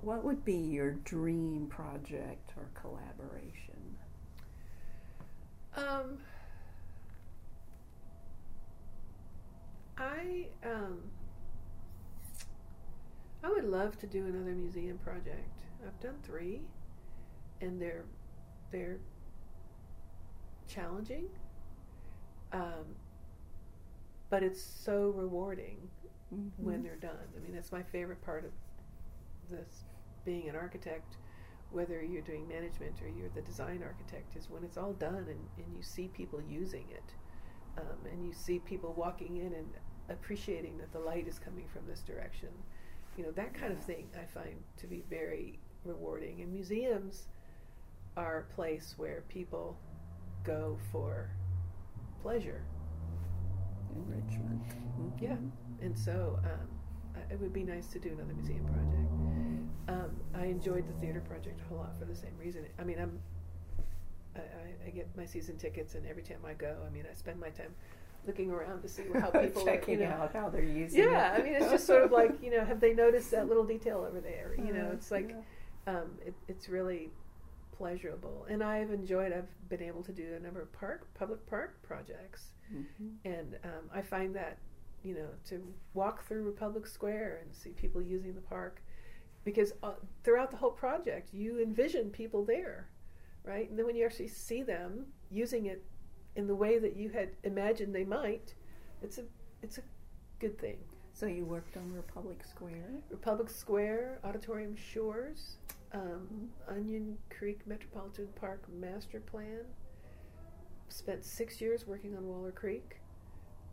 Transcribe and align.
what 0.00 0.24
would 0.24 0.44
be 0.44 0.54
your 0.56 0.92
dream 0.92 1.66
project 1.68 2.52
or 2.56 2.68
collaboration? 2.80 3.96
Um, 5.76 6.18
I 9.96 10.46
um, 10.64 10.98
I 13.42 13.48
would 13.50 13.64
love 13.64 13.98
to 13.98 14.06
do 14.06 14.26
another 14.26 14.54
museum 14.54 14.98
project. 14.98 15.62
I've 15.86 15.98
done 16.00 16.18
three, 16.22 16.60
and 17.60 17.80
they're 17.80 18.04
they're 18.70 18.98
challenging, 20.68 21.26
um, 22.52 22.84
but 24.30 24.42
it's 24.42 24.62
so 24.62 25.10
rewarding 25.10 25.88
Mhm. 26.32 26.50
when 26.58 26.82
they're 26.82 26.96
done. 26.96 27.16
I 27.36 27.40
mean, 27.40 27.52
that's 27.54 27.72
my 27.72 27.82
favorite 27.82 28.20
part 28.22 28.44
of 28.44 28.50
this 29.48 29.84
being 30.24 30.48
an 30.48 30.56
architect, 30.56 31.16
whether 31.70 32.02
you're 32.02 32.22
doing 32.22 32.46
management 32.48 33.00
or 33.02 33.08
you're 33.08 33.30
the 33.34 33.42
design 33.42 33.82
architect, 33.82 34.36
is 34.36 34.48
when 34.50 34.64
it's 34.64 34.76
all 34.76 34.92
done 34.94 35.26
and, 35.28 35.40
and 35.56 35.76
you 35.76 35.82
see 35.82 36.08
people 36.08 36.40
using 36.48 36.84
it. 36.90 37.14
Um, 37.78 37.98
and 38.10 38.24
you 38.24 38.32
see 38.32 38.58
people 38.58 38.92
walking 38.96 39.36
in 39.36 39.52
and 39.54 39.68
appreciating 40.08 40.78
that 40.78 40.92
the 40.92 40.98
light 40.98 41.28
is 41.28 41.38
coming 41.38 41.66
from 41.72 41.82
this 41.86 42.00
direction. 42.00 42.48
You 43.16 43.24
know, 43.24 43.30
that 43.32 43.54
kind 43.54 43.72
of 43.72 43.82
thing 43.82 44.08
I 44.14 44.24
find 44.26 44.56
to 44.78 44.86
be 44.86 45.04
very 45.08 45.58
rewarding. 45.84 46.40
And 46.40 46.52
museums 46.52 47.28
are 48.16 48.38
a 48.50 48.54
place 48.54 48.94
where 48.96 49.22
people 49.28 49.78
go 50.44 50.78
for 50.90 51.30
pleasure. 52.22 52.64
enrichment. 53.94 54.62
Yeah. 55.20 55.36
And 55.80 55.96
so 55.96 56.38
um, 56.44 56.68
it 57.30 57.40
would 57.40 57.52
be 57.52 57.62
nice 57.64 57.86
to 57.88 57.98
do 57.98 58.10
another 58.10 58.34
museum 58.34 58.64
project. 58.64 59.12
Um, 59.88 60.10
I 60.34 60.46
enjoyed 60.46 60.86
the 60.86 60.92
theater 61.00 61.20
project 61.20 61.60
a 61.60 61.64
whole 61.68 61.78
lot 61.78 61.96
for 61.98 62.04
the 62.04 62.14
same 62.14 62.36
reason. 62.38 62.64
I 62.78 62.84
mean, 62.84 62.98
I'm 62.98 63.18
I, 64.36 64.40
I, 64.40 64.86
I 64.86 64.90
get 64.90 65.08
my 65.16 65.24
season 65.24 65.56
tickets, 65.56 65.94
and 65.94 66.06
every 66.06 66.22
time 66.22 66.38
I 66.46 66.52
go, 66.54 66.76
I 66.86 66.90
mean, 66.90 67.04
I 67.10 67.14
spend 67.14 67.40
my 67.40 67.48
time 67.48 67.74
looking 68.26 68.50
around 68.50 68.82
to 68.82 68.88
see 68.88 69.04
how 69.14 69.30
people 69.30 69.64
checking 69.64 69.98
are, 69.98 70.02
you 70.02 70.08
know, 70.08 70.14
out 70.16 70.32
how 70.34 70.48
they're 70.50 70.62
using 70.62 71.02
Yeah, 71.04 71.34
it. 71.34 71.40
I 71.40 71.42
mean, 71.42 71.54
it's 71.54 71.70
just 71.70 71.86
sort 71.86 72.02
of 72.04 72.12
like 72.12 72.42
you 72.42 72.50
know, 72.50 72.64
have 72.64 72.80
they 72.80 72.92
noticed 72.94 73.30
that 73.30 73.48
little 73.48 73.64
detail 73.64 74.04
over 74.06 74.20
there? 74.20 74.54
You 74.58 74.72
know, 74.72 74.88
Uh, 74.90 74.92
it's 74.92 75.10
like 75.10 75.34
yeah. 75.86 75.94
um, 75.98 76.10
it, 76.24 76.34
it's 76.48 76.68
really 76.68 77.10
pleasurable, 77.72 78.46
and 78.48 78.62
I've 78.62 78.90
enjoyed. 78.90 79.32
I've 79.32 79.48
been 79.68 79.82
able 79.82 80.02
to 80.04 80.12
do 80.12 80.34
a 80.36 80.40
number 80.40 80.60
of 80.60 80.70
park 80.72 81.06
public 81.14 81.46
park 81.46 81.80
projects, 81.82 82.52
Mhm. 82.72 83.14
and 83.24 83.58
um, 83.64 83.88
I 83.92 84.02
find 84.02 84.34
that 84.36 84.58
you 85.02 85.14
know 85.14 85.28
to 85.48 85.62
walk 85.94 86.26
through 86.26 86.42
Republic 86.42 86.86
Square 86.86 87.40
and 87.42 87.54
see 87.54 87.70
people 87.70 88.02
using 88.02 88.34
the 88.34 88.40
park, 88.40 88.82
because 89.44 89.72
uh, 89.82 89.92
throughout 90.24 90.50
the 90.50 90.56
whole 90.56 90.70
project 90.70 91.32
you 91.32 91.60
envision 91.62 92.10
people 92.10 92.44
there, 92.44 92.88
right? 93.44 93.68
And 93.68 93.78
then 93.78 93.86
when 93.86 93.96
you 93.96 94.04
actually 94.04 94.28
see 94.28 94.62
them 94.62 95.06
using 95.30 95.66
it 95.66 95.84
in 96.36 96.46
the 96.46 96.54
way 96.54 96.78
that 96.78 96.96
you 96.96 97.08
had 97.08 97.30
imagined 97.44 97.94
they 97.94 98.04
might, 98.04 98.54
it's 99.02 99.18
a 99.18 99.24
it's 99.62 99.78
a 99.78 99.82
good 100.38 100.58
thing. 100.58 100.78
So 101.12 101.26
you 101.26 101.44
worked 101.44 101.76
on 101.76 101.92
Republic 101.92 102.44
Square. 102.48 103.02
Republic 103.10 103.50
Square, 103.50 104.20
Auditorium 104.22 104.76
Shores, 104.76 105.56
um, 105.92 106.48
Onion 106.68 107.18
Creek 107.28 107.66
Metropolitan 107.66 108.28
Park 108.36 108.62
Master 108.72 109.18
Plan. 109.18 109.64
Spent 110.90 111.24
six 111.24 111.60
years 111.60 111.86
working 111.88 112.16
on 112.16 112.24
Waller 112.26 112.52
Creek. 112.52 113.00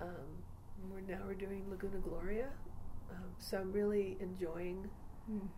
Um, 0.00 0.44
we're 0.90 1.00
now 1.00 1.22
we're 1.26 1.34
doing 1.34 1.68
Laguna 1.70 1.98
Gloria, 1.98 2.48
um, 3.10 3.24
so 3.38 3.58
I'm 3.58 3.72
really 3.72 4.16
enjoying 4.20 4.88
Mhm. 5.30 5.48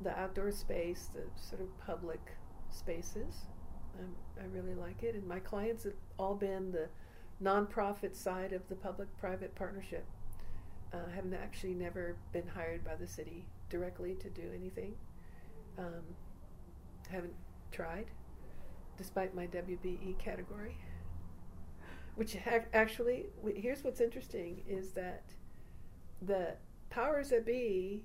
the 0.00 0.16
outdoor 0.18 0.50
space, 0.52 1.08
the 1.08 1.24
sort 1.36 1.60
of 1.62 1.76
public 1.78 2.20
spaces. 2.70 3.46
Um, 3.98 4.14
I 4.40 4.44
really 4.46 4.74
like 4.74 5.02
it, 5.02 5.14
and 5.14 5.26
my 5.26 5.40
clients 5.40 5.84
have 5.84 5.96
all 6.18 6.36
been 6.36 6.70
the 6.72 6.88
nonprofit 7.42 8.14
side 8.14 8.52
of 8.52 8.68
the 8.68 8.76
public-private 8.76 9.54
partnership. 9.54 10.06
Uh, 10.92 11.04
I 11.06 11.10
haven't 11.10 11.34
actually 11.34 11.74
never 11.74 12.16
been 12.32 12.46
hired 12.48 12.84
by 12.84 12.94
the 12.96 13.06
city 13.06 13.46
directly 13.68 14.14
to 14.16 14.30
do 14.30 14.52
anything. 14.52 14.96
Um, 15.76 16.16
haven't 17.08 17.34
tried, 17.72 18.10
despite 18.96 19.34
my 19.34 19.46
WBE 19.46 20.14
category. 20.18 20.76
Which 22.18 22.34
ha- 22.36 22.64
actually, 22.74 23.26
w- 23.36 23.60
here's 23.60 23.84
what's 23.84 24.00
interesting 24.00 24.62
is 24.68 24.90
that 24.92 25.22
the 26.20 26.56
powers 26.90 27.28
that 27.30 27.46
be 27.46 28.02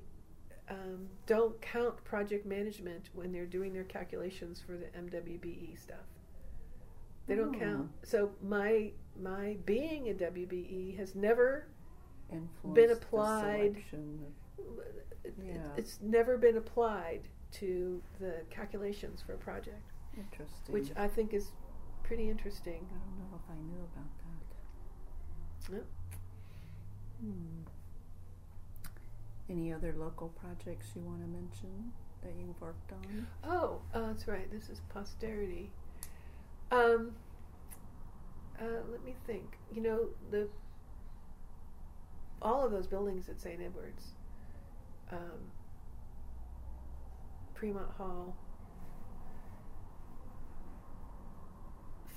um, 0.69 1.07
don't 1.25 1.59
count 1.62 2.03
project 2.03 2.46
management 2.46 3.09
when 3.13 3.31
they're 3.31 3.47
doing 3.47 3.74
their 3.74 3.84
calculations 3.84 4.62
for 4.66 4.78
the 4.78 4.85
MWBE 4.97 5.78
stuff. 5.81 6.06
They 7.25 7.35
don't 7.35 7.56
Oh. 7.56 7.59
count. 7.59 7.91
So 8.03 8.31
my 8.41 8.91
my 9.19 9.57
being 9.66 10.09
a 10.09 10.13
WBE 10.13 10.95
has 10.97 11.16
never 11.16 11.68
Influenced 12.31 12.75
been 12.75 12.91
applied. 12.91 13.84
Yeah. 15.44 15.68
It's 15.78 16.00
never 16.01 16.38
been 16.38 16.57
applied 16.57 17.28
to 17.53 18.01
the 18.19 18.44
calculations 18.50 19.22
for 19.22 19.34
a 19.34 19.38
project, 19.38 19.91
interesting. 20.18 20.74
which 20.74 20.91
I 20.95 21.07
think 21.07 21.34
is 21.34 21.51
pretty 22.03 22.30
interesting. 22.30 22.86
I 22.91 22.97
don't 23.00 23.18
know 23.19 23.36
if 23.36 23.50
I 23.50 23.56
knew 23.56 23.80
about 23.94 24.12
that. 25.69 25.74
Yep. 25.74 25.86
Hmm. 27.22 27.64
Any 29.50 29.74
other 29.74 29.94
local 29.97 30.30
projects 30.30 30.88
you 30.96 31.02
want 31.02 31.22
to 31.22 31.28
mention 31.28 31.94
that 32.22 32.34
you've 32.40 32.59
worked 32.62 32.92
on? 32.92 33.28
Oh, 33.44 33.81
uh, 33.94 34.08
that's 34.08 34.28
right. 34.28 34.50
This 34.52 34.69
is 34.69 34.81
posterity. 34.94 35.69
Um, 36.72 37.12
uh, 38.59 38.81
let 38.92 39.03
me 39.03 39.16
think. 39.25 39.58
You 39.74 39.81
know 39.81 40.08
the 40.31 40.47
all 42.42 42.66
of 42.66 42.72
those 42.72 42.88
buildings 42.88 43.30
at 43.30 43.40
St. 43.40 43.62
Edwards, 43.62 44.08
um, 45.12 45.52
Fremont 47.56 47.90
Hall, 47.97 48.36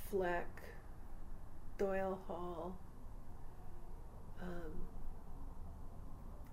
Fleck, 0.09 0.47
Doyle 1.77 2.17
Hall. 2.27 2.77
Um, 4.41 4.71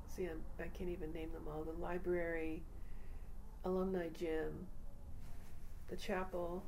see, 0.08 0.24
I'm, 0.24 0.40
I 0.58 0.68
can't 0.76 0.90
even 0.90 1.12
name 1.12 1.30
them 1.32 1.44
all. 1.48 1.64
The 1.64 1.80
library, 1.80 2.62
alumni 3.64 4.08
gym, 4.08 4.66
the 5.88 5.96
chapel, 5.96 6.64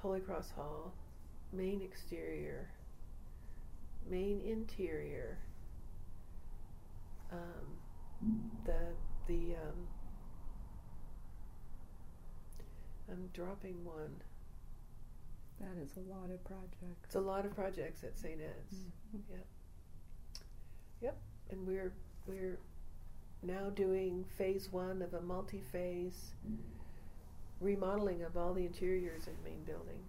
Holy 0.00 0.20
Cross 0.20 0.50
Hall, 0.56 0.92
main 1.52 1.82
exterior, 1.82 2.70
main 4.08 4.40
interior, 4.40 5.38
um, 7.30 7.38
the 8.64 8.78
the 9.26 9.54
um, 9.54 9.86
I'm 13.12 13.28
dropping 13.34 13.84
one. 13.84 14.16
That 15.60 15.80
is 15.82 15.96
a 15.96 16.00
lot 16.12 16.30
of 16.30 16.42
projects. 16.44 17.04
It's 17.04 17.14
a 17.14 17.20
lot 17.20 17.44
of 17.44 17.54
projects 17.54 18.02
at 18.04 18.18
St. 18.18 18.40
Ed's. 18.40 18.86
Mhm. 19.14 19.40
Yep, 21.02 21.16
and 21.50 21.66
we're 21.66 21.92
we're 22.26 22.58
now 23.42 23.70
doing 23.70 24.24
phase 24.38 24.72
one 24.72 25.02
of 25.02 25.14
a 25.14 25.20
multi-phase 25.20 26.32
remodeling 27.60 28.22
of 28.22 28.36
all 28.36 28.54
the 28.54 28.64
interiors 28.64 29.26
in 29.26 29.34
the 29.36 29.50
main 29.50 29.62
building, 29.64 30.02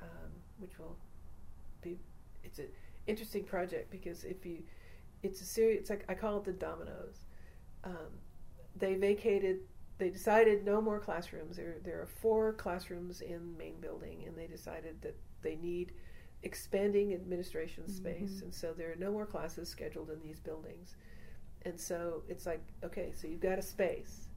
um, 0.00 0.30
which 0.58 0.78
will 0.78 0.96
be 1.82 1.98
it's 2.44 2.58
an 2.58 2.68
interesting 3.06 3.44
project 3.44 3.90
because 3.90 4.24
if 4.24 4.44
you 4.44 4.62
it's 5.22 5.40
a 5.40 5.44
series 5.44 5.80
it's 5.80 5.90
like 5.90 6.04
I 6.08 6.14
call 6.14 6.38
it 6.38 6.44
the 6.44 6.52
dominoes. 6.52 7.24
Um, 7.84 8.20
they 8.76 8.94
vacated. 8.94 9.60
They 10.00 10.08
decided 10.08 10.64
no 10.64 10.80
more 10.80 10.98
classrooms. 10.98 11.58
There 11.58 11.76
there 11.84 12.00
are 12.00 12.06
four 12.06 12.54
classrooms 12.54 13.20
in 13.20 13.54
main 13.58 13.78
building, 13.80 14.24
and 14.26 14.34
they 14.36 14.46
decided 14.46 15.02
that 15.02 15.14
they 15.42 15.56
need 15.56 15.92
expanding 16.42 17.12
administration 17.12 17.86
space, 17.86 18.38
Mhm. 18.38 18.44
and 18.44 18.54
so 18.54 18.72
there 18.72 18.90
are 18.90 18.96
no 18.96 19.12
more 19.12 19.26
classes 19.26 19.68
scheduled 19.68 20.10
in 20.10 20.22
these 20.22 20.40
buildings. 20.40 20.96
And 21.66 21.78
so 21.78 22.24
it's 22.28 22.46
like, 22.46 22.62
okay, 22.82 23.12
so 23.12 23.26
you've 23.28 23.40
got 23.42 23.58
a 23.58 23.62
space. 23.62 24.30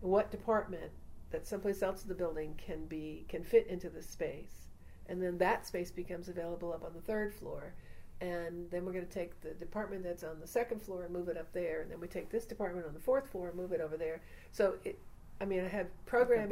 What 0.00 0.30
department 0.30 0.92
that 1.28 1.46
someplace 1.46 1.82
else 1.82 2.02
in 2.02 2.08
the 2.08 2.14
building 2.14 2.54
can 2.54 2.86
be 2.86 3.26
can 3.28 3.44
fit 3.44 3.66
into 3.66 3.90
this 3.90 4.08
space, 4.08 4.70
and 5.04 5.22
then 5.22 5.36
that 5.36 5.66
space 5.66 5.90
becomes 5.90 6.30
available 6.30 6.72
up 6.72 6.82
on 6.82 6.94
the 6.94 7.02
third 7.02 7.34
floor. 7.34 7.74
And 8.20 8.70
then 8.70 8.84
we're 8.84 8.92
going 8.92 9.06
to 9.06 9.12
take 9.12 9.40
the 9.42 9.50
department 9.50 10.02
that's 10.04 10.24
on 10.24 10.40
the 10.40 10.46
second 10.46 10.82
floor 10.82 11.04
and 11.04 11.12
move 11.12 11.28
it 11.28 11.36
up 11.36 11.52
there, 11.52 11.82
and 11.82 11.90
then 11.90 12.00
we 12.00 12.08
take 12.08 12.30
this 12.30 12.46
department 12.46 12.86
on 12.86 12.94
the 12.94 13.00
fourth 13.00 13.28
floor 13.30 13.48
and 13.48 13.56
move 13.56 13.72
it 13.72 13.80
over 13.80 13.96
there. 13.96 14.22
So 14.52 14.76
it, 14.84 14.98
I 15.40 15.44
mean, 15.44 15.64
I 15.64 15.68
have 15.68 15.86
programming. 16.06 16.44